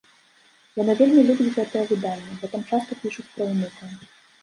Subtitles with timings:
[0.81, 3.97] Яна вельмі любіць гэтае выданне, бо там часта пішуць пра ўнука.